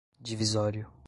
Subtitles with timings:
[0.23, 0.91] divisório